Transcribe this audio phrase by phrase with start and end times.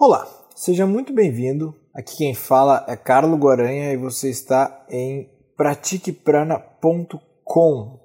[0.00, 1.74] Olá, seja muito bem-vindo.
[1.92, 7.98] Aqui quem fala é Carlo Guaranha e você está em pratiqueprana.com.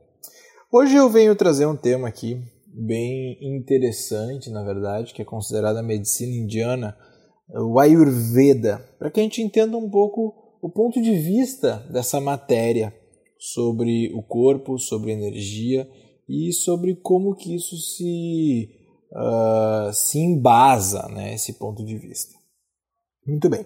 [0.72, 5.84] Hoje eu venho trazer um tema aqui bem interessante, na verdade, que é considerada a
[5.84, 6.98] medicina indiana,
[7.48, 10.34] o Ayurveda, para que a gente entenda um pouco
[10.64, 12.92] o ponto de vista dessa matéria
[13.38, 15.88] sobre o corpo, sobre energia
[16.28, 18.83] e sobre como que isso se,
[19.14, 22.34] uh, se embasa, né, esse ponto de vista.
[23.26, 23.66] Muito bem.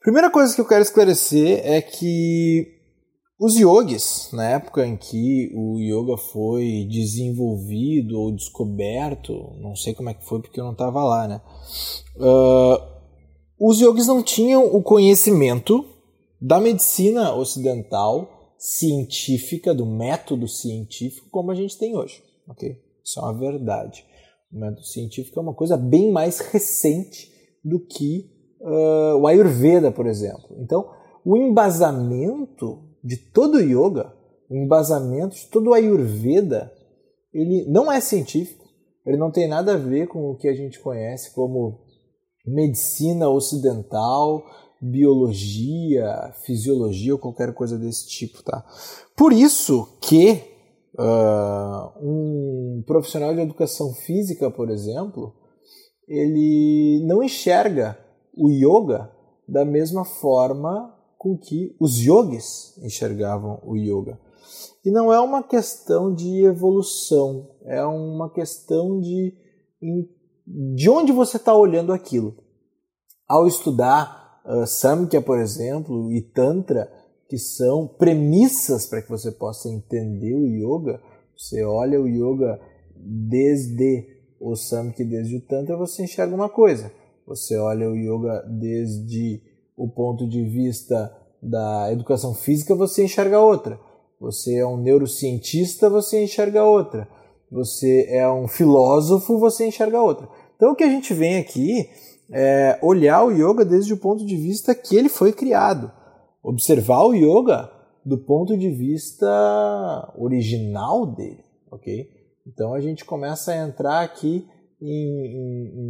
[0.00, 2.80] Primeira coisa que eu quero esclarecer é que
[3.38, 10.10] os yogis, na época em que o yoga foi desenvolvido ou descoberto, não sei como
[10.10, 11.40] é que foi porque eu não estava lá, né?
[12.16, 13.00] Uh,
[13.58, 15.86] os yogis não tinham o conhecimento
[16.40, 22.76] da medicina ocidental científica, do método científico como a gente tem hoje, ok?
[23.02, 24.04] Isso é uma verdade.
[24.52, 27.30] O método científico é uma coisa bem mais recente
[27.64, 30.56] do que uh, o Ayurveda, por exemplo.
[30.58, 30.90] Então,
[31.24, 34.12] o embasamento de todo o yoga,
[34.48, 36.72] o embasamento de todo o Ayurveda,
[37.32, 38.64] ele não é científico,
[39.06, 41.80] ele não tem nada a ver com o que a gente conhece como
[42.44, 44.42] medicina ocidental,
[44.80, 48.64] biologia, fisiologia ou qualquer coisa desse tipo, tá?
[49.16, 50.42] Por isso que
[50.98, 55.34] uh, um profissional de educação física, por exemplo,
[56.08, 57.98] ele não enxerga
[58.36, 59.10] o yoga
[59.46, 64.18] da mesma forma com que os yogis enxergavam o yoga.
[64.84, 69.34] E não é uma questão de evolução, é uma questão de
[70.46, 72.36] de onde você está olhando aquilo.
[73.28, 76.90] Ao estudar uh, Samkhya, por exemplo, e Tantra,
[77.30, 81.00] que são premissas para que você possa entender o yoga,
[81.38, 82.60] você olha o yoga
[82.96, 84.04] desde
[84.40, 86.90] o Samkhya, desde o Tantra, você enxerga uma coisa.
[87.28, 89.40] Você olha o yoga desde
[89.76, 93.78] o ponto de vista da educação física, você enxerga outra.
[94.20, 97.08] Você é um neurocientista, você enxerga outra.
[97.48, 100.28] Você é um filósofo, você enxerga outra.
[100.56, 101.88] Então o que a gente vem aqui
[102.32, 105.92] é olhar o yoga desde o ponto de vista que ele foi criado.
[106.42, 107.70] Observar o yoga
[108.04, 112.08] do ponto de vista original dele, ok?
[112.46, 114.48] Então a gente começa a entrar aqui
[114.80, 115.82] em, em,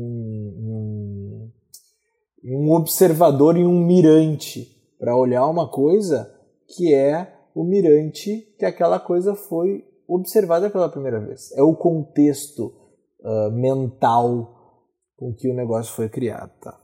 [2.44, 4.66] em, um observador e um mirante
[4.98, 6.34] para olhar uma coisa
[6.66, 11.52] que é o mirante que aquela coisa foi observada pela primeira vez.
[11.52, 12.72] É o contexto
[13.20, 14.84] uh, mental
[15.16, 16.52] com que o negócio foi criado.
[16.60, 16.80] Tá?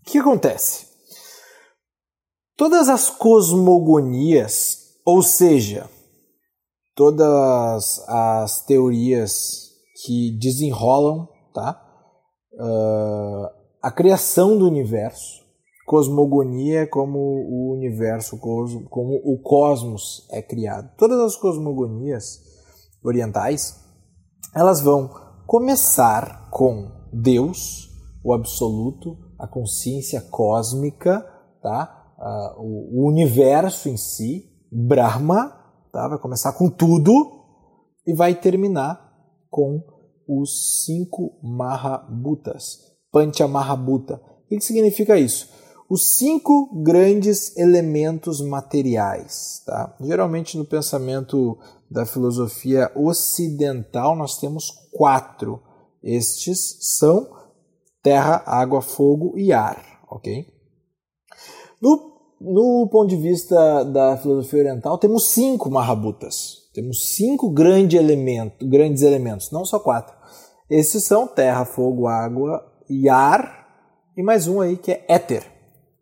[0.00, 0.91] O que acontece?
[2.62, 5.90] Todas as cosmogonias, ou seja,
[6.94, 9.72] todas as teorias
[10.06, 11.82] que desenrolam tá?
[12.52, 13.48] Uh,
[13.82, 15.42] a criação do universo,
[15.84, 20.88] cosmogonia é como o universo, como o cosmos é criado.
[20.96, 22.38] Todas as cosmogonias
[23.02, 23.74] orientais,
[24.54, 25.10] elas vão
[25.48, 27.90] começar com Deus,
[28.22, 31.26] o absoluto, a consciência cósmica,
[31.60, 31.98] tá?
[32.22, 32.62] Uh,
[33.02, 35.48] o, universo em si, Brahma,
[35.92, 36.06] tá?
[36.06, 37.10] vai começar com tudo
[38.06, 39.12] e vai terminar
[39.50, 39.82] com
[40.28, 42.78] os cinco Mahabhutas,
[43.10, 44.22] Pancha Mahabhuta.
[44.44, 45.50] O que significa isso?
[45.90, 49.60] Os cinco grandes elementos materiais.
[49.66, 49.96] Tá?
[50.00, 51.58] Geralmente no pensamento
[51.90, 55.60] da filosofia ocidental nós temos quatro.
[56.00, 57.28] Estes são
[58.00, 60.00] terra, água, fogo e ar.
[60.08, 60.46] ok?
[61.82, 62.11] No,
[62.44, 66.62] no ponto de vista da filosofia oriental, temos cinco Mahabhutas.
[66.74, 70.16] Temos cinco grande elemento, grandes elementos, não só quatro.
[70.70, 73.68] Esses são terra, fogo, água e ar,
[74.16, 75.44] e mais um aí que é éter,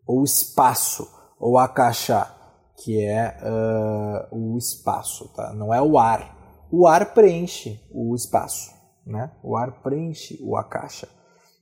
[0.07, 1.07] ou espaço,
[1.37, 2.25] ou akasha,
[2.77, 5.53] que é uh, o espaço, tá?
[5.53, 6.37] não é o ar.
[6.71, 8.71] O ar preenche o espaço,
[9.05, 9.29] né?
[9.43, 11.09] o ar preenche o akasha.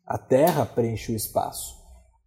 [0.06, 1.79] A terra preenche o espaço.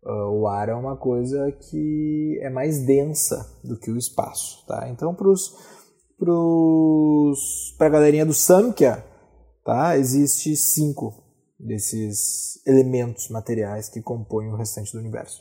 [0.05, 4.67] Uh, o ar é uma coisa que é mais densa do que o espaço.
[4.67, 4.89] Tá?
[4.89, 5.29] Então, para
[7.87, 9.05] a galerinha do Samkhya,
[9.65, 9.97] tá?
[9.97, 11.23] Existe cinco
[11.59, 15.41] desses elementos materiais que compõem o restante do universo.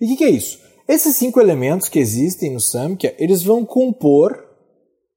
[0.00, 0.60] E o que, que, é isso?
[0.86, 4.38] Esses cinco elementos que existem no Samkhya, eles vão compor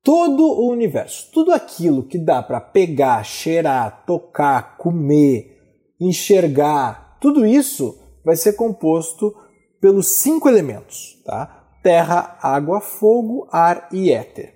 [0.03, 1.29] todo o universo.
[1.31, 5.59] Tudo aquilo que dá para pegar, cheirar, tocar, comer,
[5.99, 9.33] enxergar, tudo isso vai ser composto
[9.79, 11.63] pelos cinco elementos, tá?
[11.83, 14.55] Terra, água, fogo, ar e éter.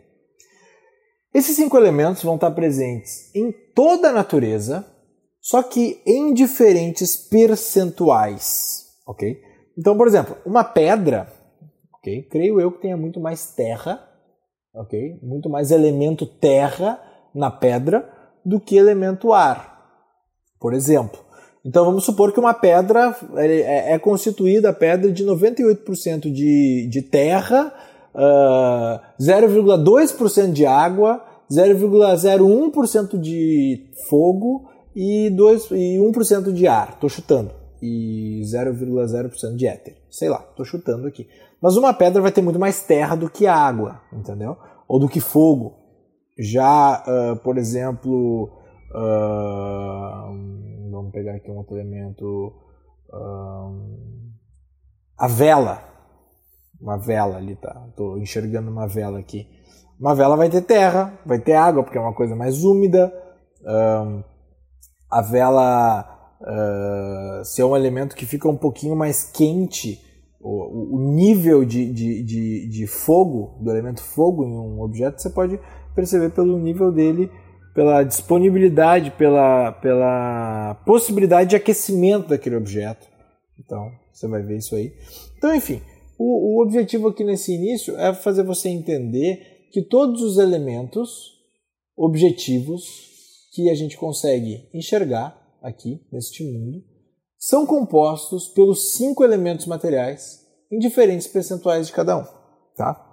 [1.31, 4.83] Esses cinco elementos vão estar presentes em toda a natureza,
[5.39, 9.39] só que em diferentes percentuais, ok?
[9.77, 11.31] Então, por exemplo, uma pedra,
[11.93, 12.23] ok?
[12.23, 14.03] Creio eu que tenha muito mais terra,
[14.73, 15.19] ok?
[15.21, 16.99] Muito mais elemento terra
[17.33, 18.11] na pedra
[18.43, 19.87] do que elemento ar,
[20.59, 21.28] por exemplo.
[21.65, 27.01] Então vamos supor que uma pedra é, é constituída a pedra de 98% de, de
[27.01, 27.73] terra,
[28.15, 36.91] uh, 0,2% de água, 0,01% de fogo e, 2, e 1% de ar.
[36.93, 37.51] Estou chutando.
[37.81, 39.97] E 0,0% de éter.
[40.09, 41.27] Sei lá, estou chutando aqui.
[41.61, 44.57] Mas uma pedra vai ter muito mais terra do que água, entendeu?
[44.87, 45.75] Ou do que fogo.
[46.37, 48.49] Já, uh, por exemplo,
[48.95, 50.68] uh,
[50.99, 52.53] vamos pegar aqui um outro elemento.
[53.09, 54.31] Uh,
[55.17, 55.83] a vela.
[56.79, 57.85] Uma vela ali, tá?
[57.89, 59.47] Estou enxergando uma vela aqui.
[59.99, 63.11] Uma vela vai ter terra, vai ter água, porque é uma coisa mais úmida.
[65.11, 69.99] a vela uh, ser um elemento que fica um pouquinho mais quente,
[70.39, 75.29] o, o nível de, de, de, de, fogo, do elemento fogo em um objeto, você
[75.29, 75.59] pode
[75.93, 77.29] perceber pelo nível dele,
[77.73, 83.07] pela disponibilidade, pela, pela possibilidade de aquecimento daquele objeto.
[83.59, 84.93] Então, você vai ver isso aí.
[85.37, 85.81] Então, enfim,
[86.17, 91.37] o, o objetivo aqui nesse início é fazer você entender que todos os elementos
[91.95, 92.85] objetivos
[93.53, 96.83] que a gente consegue enxergar aqui neste mundo
[97.37, 102.25] são compostos pelos cinco elementos materiais em diferentes percentuais de cada um,
[102.75, 103.05] tá?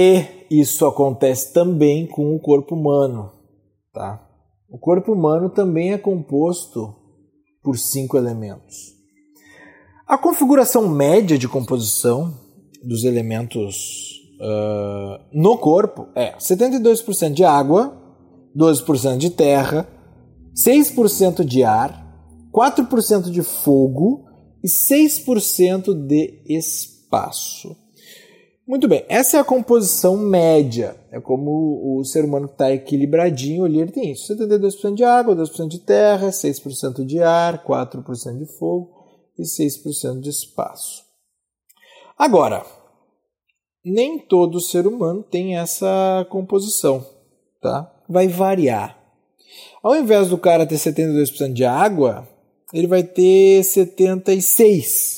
[0.00, 3.32] E isso acontece também com o corpo humano,
[3.92, 4.24] tá?
[4.70, 6.94] O corpo humano também é composto
[7.64, 8.94] por cinco elementos.
[10.06, 12.32] A configuração média de composição
[12.80, 18.00] dos elementos uh, no corpo é 72% de água,
[18.56, 19.84] 12% de terra,
[20.54, 22.06] 6% de ar,
[22.54, 24.26] 4% de fogo
[24.62, 27.87] e 6% de espaço.
[28.68, 30.94] Muito bem, essa é a composição média.
[31.10, 35.68] É como o ser humano está equilibradinho ali, ele tem isso: 72% de água, 2%
[35.68, 38.90] de terra, 6% de ar, 4% de fogo
[39.38, 41.02] e 6% de espaço.
[42.18, 42.62] Agora,
[43.82, 47.06] nem todo ser humano tem essa composição,
[47.62, 47.90] tá?
[48.06, 48.98] Vai variar.
[49.82, 52.28] Ao invés do cara ter 72% de água,
[52.74, 55.17] ele vai ter 76%.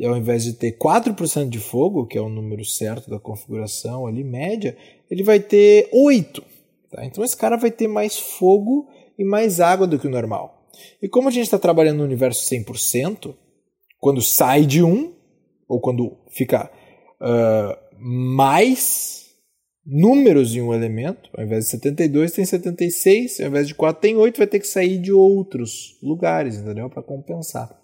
[0.00, 4.06] E ao invés de ter 4% de fogo, que é o número certo da configuração
[4.06, 4.74] ali, média,
[5.10, 6.42] ele vai ter 8%.
[6.90, 7.04] Tá?
[7.04, 8.88] Então esse cara vai ter mais fogo
[9.18, 10.66] e mais água do que o normal.
[11.02, 13.34] E como a gente está trabalhando no universo 100%,
[13.98, 15.12] quando sai de 1,
[15.68, 16.70] ou quando fica
[17.20, 19.26] uh, mais
[19.84, 24.16] números em um elemento, ao invés de 72 tem 76, ao invés de 4 tem
[24.16, 26.88] 8, vai ter que sair de outros lugares, entendeu?
[26.88, 27.79] Para compensar.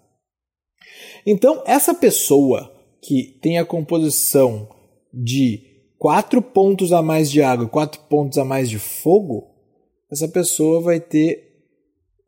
[1.25, 4.69] Então, essa pessoa que tem a composição
[5.13, 5.61] de
[5.97, 9.47] 4 pontos a mais de água e 4 pontos a mais de fogo,
[10.11, 11.45] essa pessoa vai ter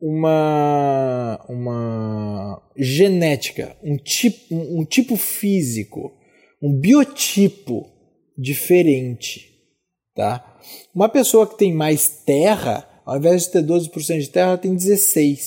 [0.00, 6.12] uma, uma genética, um tipo, um, um tipo físico,
[6.62, 7.86] um biotipo
[8.36, 9.50] diferente
[10.14, 10.58] Tá?
[10.94, 15.38] Uma pessoa que tem mais terra, ao invés de ter 12% de terra, tem 16%.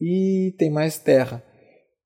[0.00, 1.40] E tem mais terra.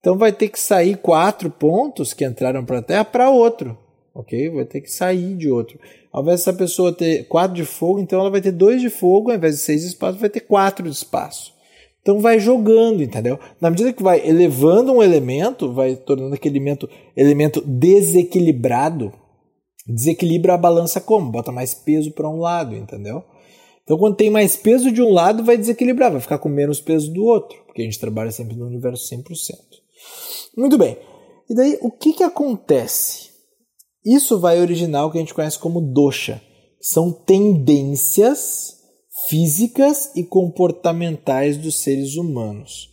[0.04, 3.74] Então vai ter que sair quatro pontos que entraram para a terra para outro.
[4.14, 4.50] Ok?
[4.50, 5.80] Vai ter que sair de outro.
[6.12, 9.30] Ao invés dessa pessoa ter 4 de fogo, então ela vai ter 2 de fogo,
[9.30, 11.54] ao invés de 6 de espaço, vai ter 4 de espaço.
[12.02, 13.38] Então vai jogando, entendeu?
[13.58, 19.10] Na medida que vai elevando um elemento, vai tornando aquele elemento, elemento desequilibrado,
[19.86, 21.32] desequilibra a balança como?
[21.32, 23.24] Bota mais peso para um lado, entendeu?
[23.82, 27.10] Então, quando tem mais peso de um lado, vai desequilibrar, vai ficar com menos peso
[27.10, 29.83] do outro, porque a gente trabalha sempre no universo 100%.
[30.56, 30.96] Muito bem.
[31.48, 33.30] E daí, o que, que acontece?
[34.04, 36.42] Isso vai originar o que a gente conhece como dosha.
[36.80, 38.78] São tendências
[39.28, 42.90] físicas e comportamentais dos seres humanos.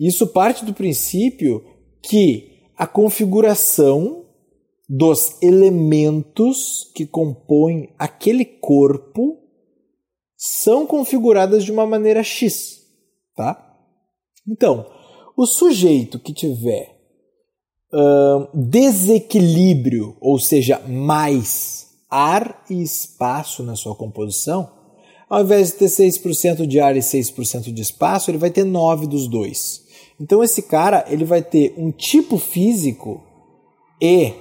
[0.00, 1.62] Isso parte do princípio
[2.02, 4.24] que a configuração
[4.88, 9.38] dos elementos que compõem aquele corpo
[10.36, 12.82] são configuradas de uma maneira X,
[13.34, 13.74] tá?
[14.46, 14.86] Então,
[15.36, 16.93] o sujeito que tiver
[18.52, 24.68] desequilíbrio, ou seja, mais ar e espaço na sua composição,
[25.28, 29.06] ao invés de ter 6% de ar e 6% de espaço, ele vai ter 9
[29.06, 29.84] dos dois.
[30.20, 33.22] Então esse cara, ele vai ter um tipo físico
[34.00, 34.32] e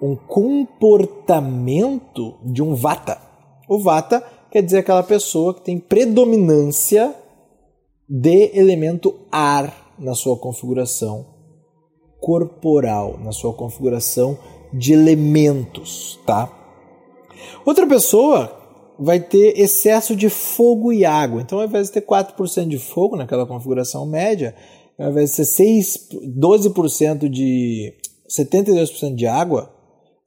[0.00, 3.20] um comportamento de um vata.
[3.68, 7.14] O vata quer dizer aquela pessoa que tem predominância
[8.08, 11.37] de elemento ar na sua configuração
[12.20, 14.38] corporal, na sua configuração
[14.72, 16.52] de elementos, tá?
[17.64, 18.52] Outra pessoa
[18.98, 21.40] vai ter excesso de fogo e água.
[21.40, 24.54] Então, ao invés de ter 4% de fogo naquela configuração média,
[24.98, 27.94] ao invés de ter 6, 12% de
[28.28, 29.72] 72% de água,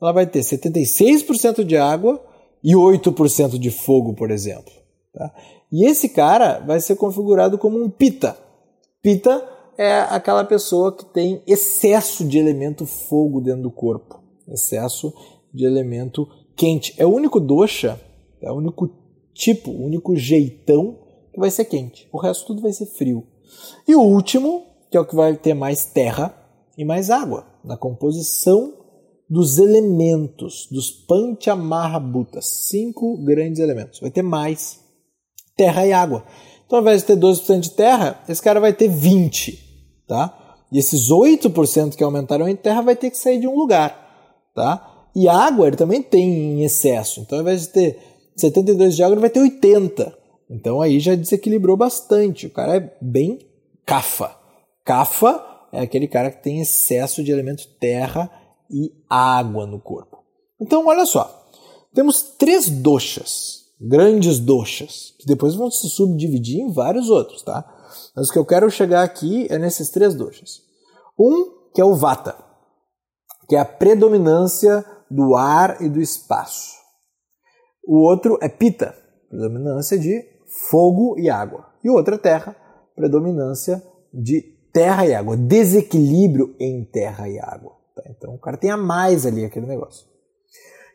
[0.01, 2.23] ela vai ter 76% de água
[2.63, 4.71] e 8% de fogo, por exemplo.
[5.13, 5.31] Tá?
[5.71, 8.37] E esse cara vai ser configurado como um pita.
[9.01, 9.43] Pita
[9.81, 15.11] é aquela pessoa que tem excesso de elemento fogo dentro do corpo, excesso
[15.51, 16.93] de elemento quente.
[16.97, 17.99] É o único dosha,
[18.39, 18.87] é o único
[19.33, 20.99] tipo, o único jeitão
[21.33, 22.07] que vai ser quente.
[22.11, 23.25] O resto tudo vai ser frio.
[23.87, 26.31] E o último, que é o que vai ter mais terra
[26.77, 28.75] e mais água na composição
[29.27, 33.99] dos elementos, dos Panchamahabhutas, cinco grandes elementos.
[33.99, 34.79] Vai ter mais
[35.57, 36.23] terra e água.
[36.67, 39.60] Então, ao invés de ter 12% de terra, esse cara vai ter 20%.
[40.11, 40.57] Tá?
[40.69, 44.49] E esses 8% que aumentaram em terra vai ter que sair de um lugar.
[44.53, 45.07] Tá?
[45.15, 47.21] E água ele também tem em excesso.
[47.21, 47.97] Então, ao invés de ter
[48.35, 50.13] 72 de água, ele vai ter 80.
[50.49, 52.47] Então aí já desequilibrou bastante.
[52.47, 53.39] O cara é bem
[53.85, 54.35] cafa.
[54.83, 55.41] Cafa
[55.71, 58.29] é aquele cara que tem excesso de elemento terra
[58.69, 60.17] e água no corpo.
[60.59, 61.47] Então, olha só.
[61.93, 67.63] Temos três doshas, grandes doshas, que depois vão se subdividir em vários outros, tá?
[68.15, 70.61] Mas o que eu quero chegar aqui é nesses três doshas.
[71.17, 72.35] Um, que é o vata,
[73.47, 76.75] que é a predominância do ar e do espaço.
[77.85, 78.95] O outro é pita,
[79.29, 80.23] predominância de
[80.69, 81.69] fogo e água.
[81.83, 82.55] E o outro é terra,
[82.95, 83.81] predominância
[84.13, 84.41] de
[84.73, 87.73] terra e água, desequilíbrio em terra e água.
[87.95, 88.03] Tá?
[88.09, 90.05] Então o cara tem a mais ali aquele negócio.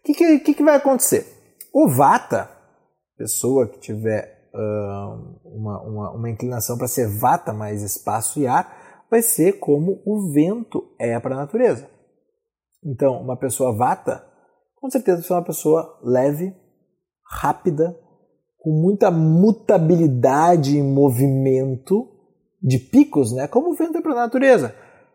[0.01, 1.27] O que, que, que, vai acontecer?
[1.73, 2.49] O vata,
[3.17, 9.05] pessoa que tiver uh, uma, uma, uma inclinação para ser vata mais espaço e ar,
[9.11, 11.89] vai ser como o vento é para a natureza.
[12.85, 14.25] Então, uma pessoa vata,
[14.81, 16.55] com certeza vai ser uma pessoa leve,
[17.29, 17.97] rápida,
[18.59, 22.09] com muita mutabilidade em movimento
[22.63, 23.47] de picos, né?
[23.47, 24.75] Como o vento é para a natureza.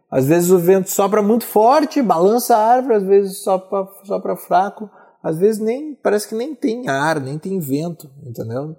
[0.09, 4.89] Às vezes o vento sopra muito forte, balança a árvore, às vezes sopra, sopra fraco,
[5.23, 8.75] às vezes nem parece que nem tem ar, nem tem vento, entendeu?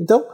[0.00, 0.24] Então,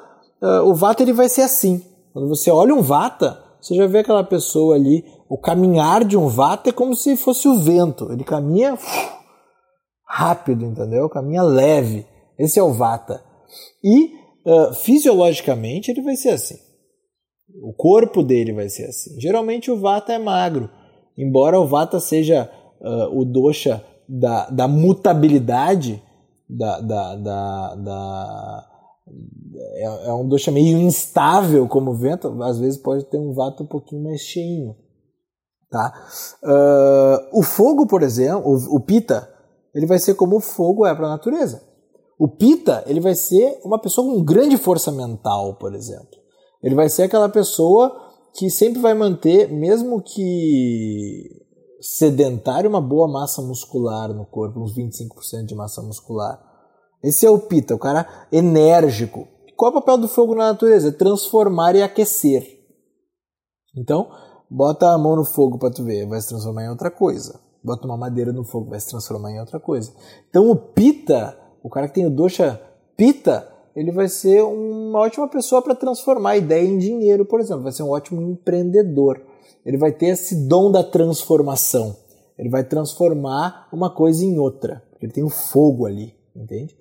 [0.43, 1.85] uh, o vata ele vai ser assim.
[2.13, 6.29] Quando você olha um vata, você já vê aquela pessoa ali, o caminhar de um
[6.29, 8.11] vata é como se fosse o vento.
[8.11, 8.77] Ele caminha
[10.07, 11.09] rápido, entendeu?
[11.09, 12.07] Caminha leve.
[12.39, 13.23] Esse é o vata.
[13.85, 14.13] E
[14.47, 16.57] uh, fisiologicamente ele vai ser assim.
[17.63, 19.21] O corpo dele vai ser assim.
[19.21, 20.71] Geralmente o vata é magro,
[21.17, 22.51] embora o vata seja
[22.81, 26.03] uh, o dosha da, da mutabilidade,
[26.49, 28.67] da, da, da, da
[29.55, 33.67] é, é, um dosha meio instável como vento, às vezes pode ter um vata um
[33.67, 34.77] pouquinho mais cheinho.
[35.71, 35.93] Tá?
[36.43, 39.29] Uh, o fogo, por exemplo, o, o pita,
[39.75, 41.63] ele vai ser como o fogo é para a natureza.
[42.19, 46.19] O pita, ele vai ser uma pessoa com grande força mental, por exemplo.
[46.63, 47.97] Ele vai ser aquela pessoa
[48.35, 51.41] que sempre vai manter, mesmo que
[51.81, 56.39] sedentário, uma boa massa muscular no corpo, uns 25% de massa muscular.
[57.03, 59.27] Esse é o Pita, o cara enérgico.
[59.61, 60.89] Qual é o papel do fogo na natureza?
[60.89, 62.47] É transformar e aquecer.
[63.77, 64.11] Então,
[64.51, 67.39] bota a mão no fogo para tu ver, vai se transformar em outra coisa.
[67.63, 69.93] Bota uma madeira no fogo, vai se transformar em outra coisa.
[70.31, 72.59] Então, o Pita, o cara que tem o dosha
[72.97, 77.65] Pita, ele vai ser uma ótima pessoa para transformar a ideia em dinheiro, por exemplo.
[77.65, 79.21] Vai ser um ótimo empreendedor.
[79.67, 81.95] Ele vai ter esse dom da transformação.
[82.39, 84.83] Ele vai transformar uma coisa em outra.
[85.03, 86.80] Ele tem o um fogo ali, entende?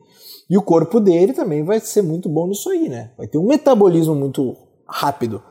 [0.49, 3.11] E o corpo dele também vai ser muito bom nisso aí, né?
[3.17, 4.55] Vai ter um metabolismo muito
[4.87, 5.41] rápido.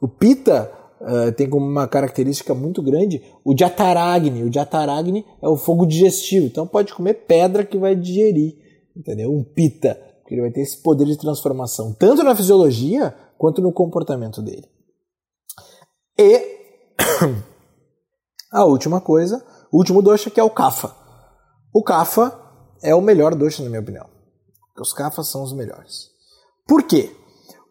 [0.00, 4.44] O Pita uh, tem como uma característica muito grande o Jataragni.
[4.44, 6.46] O Jataragni é o fogo digestivo.
[6.46, 8.54] Então pode comer pedra que vai digerir,
[8.96, 9.32] entendeu?
[9.32, 13.72] Um Pita porque ele vai ter esse poder de transformação, tanto na fisiologia quanto no
[13.72, 14.68] comportamento dele.
[16.18, 16.42] E
[18.50, 20.90] a última coisa, o último dosha que é o Kapha.
[21.72, 22.36] O Kapha
[22.82, 24.15] é o melhor dosha, na minha opinião.
[24.80, 26.10] Os Kaphas são os melhores.
[26.66, 27.14] Por quê?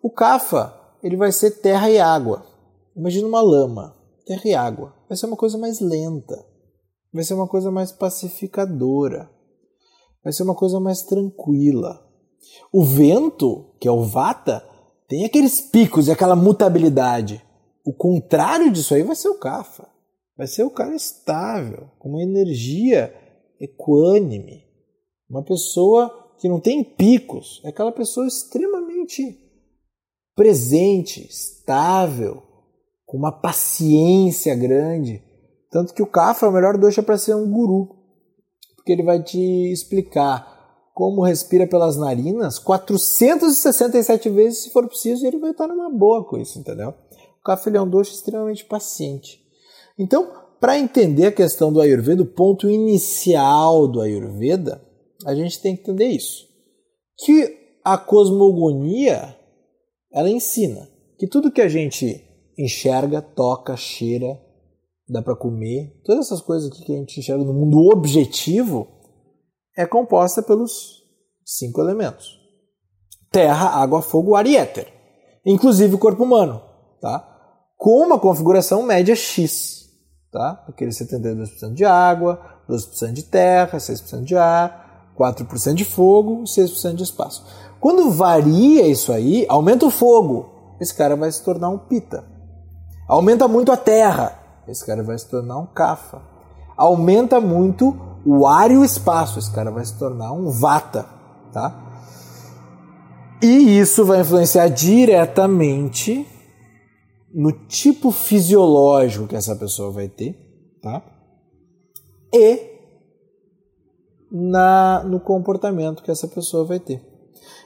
[0.02, 2.46] O Kapha ele vai ser terra e água.
[2.96, 3.96] Imagina uma lama,
[4.26, 4.96] terra e água.
[5.08, 6.46] Vai ser uma coisa mais lenta.
[7.14, 9.30] Vai ser uma coisa mais pacificadora.
[10.24, 12.04] Vai ser uma coisa mais tranquila.
[12.72, 14.68] O vento, que é o vata,
[15.08, 17.44] tem aqueles picos e aquela mutabilidade.
[17.86, 19.88] O contrário disso aí vai ser o kapha.
[20.36, 23.14] Vai ser o cara estável, com uma energia
[23.60, 24.64] equânime.
[25.30, 29.40] Uma pessoa que não tem picos é aquela pessoa extremamente
[30.36, 32.44] presente, estável,
[33.06, 35.24] com uma paciência grande.
[35.72, 37.96] Tanto que o Kafa é o melhor dosha para ser um guru,
[38.76, 39.40] porque ele vai te
[39.72, 40.54] explicar
[40.94, 46.24] como respira pelas narinas 467 vezes se for preciso e ele vai estar numa boa
[46.24, 46.94] com isso, entendeu?
[47.40, 49.42] O Kafa é um dosha extremamente paciente.
[50.00, 54.82] Então, para entender a questão do Ayurveda, o ponto inicial do Ayurveda,
[55.26, 56.48] a gente tem que entender isso.
[57.18, 59.36] Que a cosmogonia,
[60.14, 62.24] ela ensina que tudo que a gente
[62.58, 64.40] enxerga, toca, cheira,
[65.10, 68.88] dá para comer, todas essas coisas que a gente enxerga no mundo objetivo,
[69.76, 71.04] é composta pelos
[71.44, 72.40] cinco elementos:
[73.32, 74.88] terra, água, fogo, ar e éter,
[75.46, 76.62] inclusive o corpo humano,
[77.02, 77.32] tá?
[77.78, 79.90] Com uma configuração média X,
[80.32, 80.64] tá?
[80.68, 84.85] Aqueles 72% de água, 12% de terra, 6% de ar,
[85.18, 87.46] 4% de fogo, 6% de espaço.
[87.80, 92.26] Quando varia isso aí, aumenta o fogo, esse cara vai se tornar um pita.
[93.08, 96.22] Aumenta muito a terra, esse cara vai se tornar um cafa.
[96.76, 97.96] Aumenta muito
[98.26, 101.06] o ar e o espaço, esse cara vai se tornar um vata,
[101.54, 101.84] tá?
[103.42, 106.28] E isso vai influenciar diretamente
[107.34, 110.36] no tipo fisiológico que essa pessoa vai ter,
[110.82, 111.04] tá?
[112.34, 112.75] E
[114.32, 117.02] na, no comportamento que essa pessoa vai ter.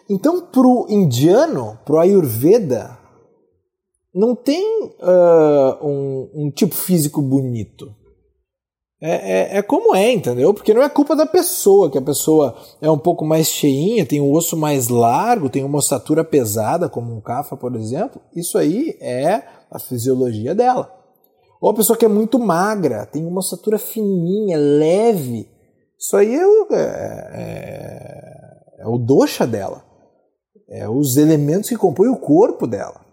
[0.09, 2.97] Então, para o indiano, para o Ayurveda,
[4.13, 7.93] não tem uh, um, um, tipo físico bonito.
[9.01, 10.53] É, é, é, como é, entendeu?
[10.53, 14.19] Porque não é culpa da pessoa, que a pessoa é um pouco mais cheinha, tem
[14.19, 18.19] um osso mais largo, tem uma ossatura pesada, como um cafa, por exemplo.
[18.35, 20.91] Isso aí é a fisiologia dela.
[21.61, 25.47] Ou a pessoa que é muito magra, tem uma ossatura fininha, leve.
[25.99, 29.83] Isso aí é o, é, é, é o doxa dela.
[30.69, 33.05] É os elementos que compõem o corpo dela.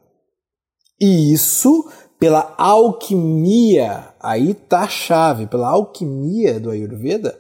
[1.01, 7.39] E isso, pela alquimia, aí tá a chave, pela alquimia do Ayurveda,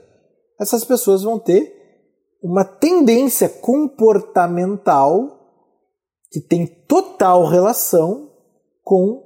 [0.61, 1.75] essas pessoas vão ter
[2.43, 5.37] uma tendência comportamental
[6.31, 8.31] que tem total relação
[8.83, 9.23] com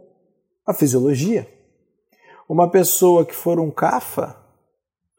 [0.66, 1.48] a fisiologia.
[2.48, 4.39] Uma pessoa que for um kafa,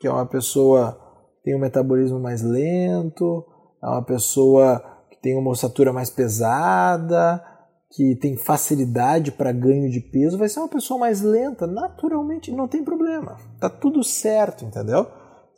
[0.01, 0.99] que é uma pessoa
[1.37, 3.45] que tem um metabolismo mais lento,
[3.81, 7.41] é uma pessoa que tem uma ossatura mais pesada,
[7.91, 12.67] que tem facilidade para ganho de peso, vai ser uma pessoa mais lenta, naturalmente, não
[12.67, 13.37] tem problema.
[13.59, 15.05] Tá tudo certo, entendeu?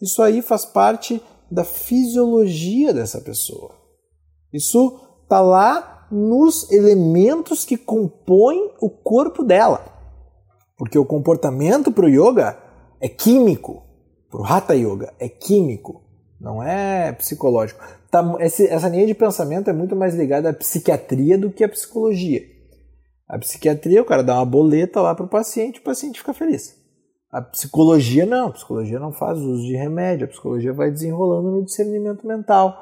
[0.02, 3.72] Isso aí faz parte da fisiologia dessa pessoa.
[4.52, 9.86] Isso tá lá nos elementos que compõem o corpo dela.
[10.78, 12.58] Porque o comportamento para o yoga
[13.00, 13.84] é químico,
[14.42, 16.02] o hatha yoga é químico,
[16.40, 17.80] não é psicológico
[18.14, 21.70] tá, esse, essa linha de pensamento é muito mais ligada à psiquiatria do que à
[21.70, 22.44] psicologia.
[23.28, 26.80] A psiquiatria, o cara dá uma boleta lá para o paciente, o paciente fica feliz.
[27.32, 31.66] A psicologia não, a psicologia não faz uso de remédio, a psicologia vai desenrolando no
[31.66, 32.78] discernimento mental,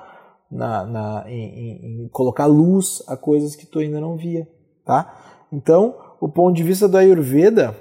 [0.52, 4.46] na, na em, em, em, colocar luz a coisas que tu ainda não via,
[4.84, 5.46] tá?
[5.50, 7.74] Então, o ponto de vista do Ayurveda,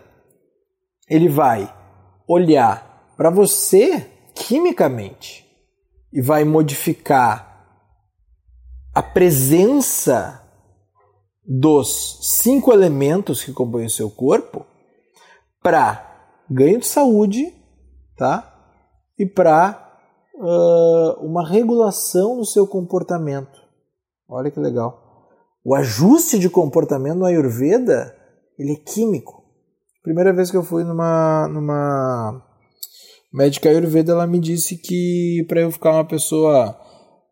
[1.09, 1.75] ele vai
[2.29, 2.90] olhar
[3.21, 5.47] para você quimicamente,
[6.11, 7.67] e vai modificar
[8.95, 10.43] a presença
[11.45, 14.65] dos cinco elementos que compõem o seu corpo
[15.63, 17.53] para ganho de saúde,
[18.17, 18.55] tá?
[19.19, 20.01] E para
[20.37, 23.61] uh, uma regulação no seu comportamento.
[24.27, 25.29] Olha que legal.
[25.63, 28.17] O ajuste de comportamento no Ayurveda
[28.59, 29.45] ele é químico.
[30.03, 32.50] Primeira vez que eu fui numa numa
[33.33, 36.77] médica Ayurveda ela me disse que para eu ficar uma pessoa,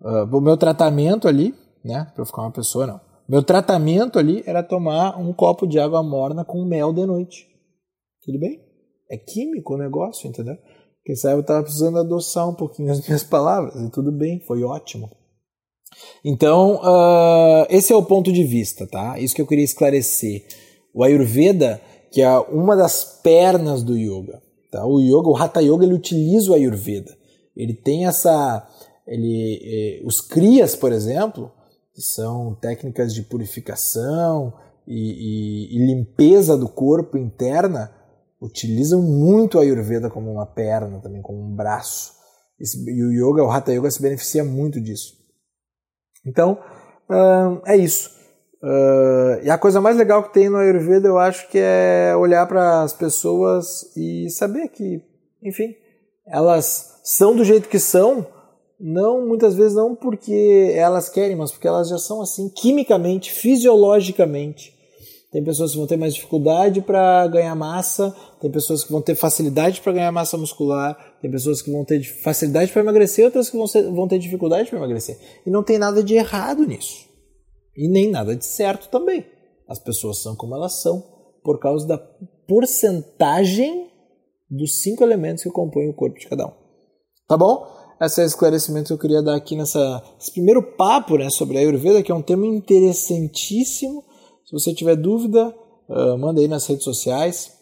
[0.00, 4.42] uh, o meu tratamento ali, né, para eu ficar uma pessoa não, meu tratamento ali
[4.46, 7.46] era tomar um copo de água morna com mel de noite.
[8.24, 8.58] Tudo bem?
[9.10, 10.56] É químico o negócio, entendeu?
[11.04, 14.62] Quem sabe eu estava precisando adoçar um pouquinho as minhas palavras e tudo bem, foi
[14.62, 15.10] ótimo.
[16.24, 19.18] Então, uh, esse é o ponto de vista, tá?
[19.18, 20.46] Isso que eu queria esclarecer.
[20.94, 21.80] O Ayurveda,
[22.12, 24.84] que é uma das pernas do yoga, Tá?
[24.86, 27.16] O yoga, o Hatha Yoga, ele utiliza o Ayurveda.
[27.56, 28.66] Ele tem essa.
[29.06, 31.50] Ele, eh, os Kriyas, por exemplo,
[31.94, 34.52] que são técnicas de purificação
[34.86, 37.90] e, e, e limpeza do corpo interna,
[38.40, 42.12] utilizam muito o Ayurveda como uma perna, também como um braço.
[42.60, 45.16] E o yoga, o Hatha Yoga se beneficia muito disso.
[46.26, 46.58] Então,
[47.66, 48.17] é isso.
[48.62, 52.46] Uh, e a coisa mais legal que tem no Ayurveda, eu acho que é olhar
[52.46, 55.00] para as pessoas e saber que,
[55.42, 55.74] enfim,
[56.26, 58.26] elas são do jeito que são
[58.80, 64.76] não muitas vezes não porque elas querem, mas porque elas já são assim quimicamente, fisiologicamente.
[65.30, 69.14] Tem pessoas que vão ter mais dificuldade para ganhar massa, tem pessoas que vão ter
[69.14, 73.56] facilidade para ganhar massa muscular, tem pessoas que vão ter facilidade para emagrecer, outras que
[73.56, 75.18] vão, ser, vão ter dificuldade para emagrecer.
[75.44, 77.07] E não tem nada de errado nisso.
[77.78, 79.24] E nem nada de certo também.
[79.68, 81.00] As pessoas são como elas são
[81.44, 83.88] por causa da porcentagem
[84.50, 86.52] dos cinco elementos que compõem o corpo de cada um.
[87.28, 87.68] Tá bom?
[88.00, 91.56] Esse é o esclarecimento que eu queria dar aqui nessa, nesse primeiro papo né, sobre
[91.56, 94.04] a Ayurveda, que é um tema interessantíssimo.
[94.44, 95.54] Se você tiver dúvida,
[95.88, 97.52] uh, manda aí nas redes sociais.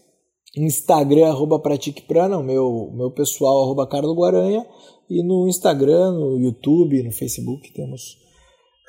[0.56, 4.66] Instagram, arroba Prana, o meu, meu pessoal, arroba Carlos Guaranha.
[5.10, 8.25] E no Instagram, no YouTube, no Facebook, temos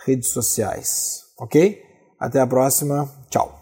[0.05, 1.25] redes sociais.
[1.37, 1.83] Ok?
[2.19, 3.09] Até a próxima.
[3.29, 3.57] Tchau.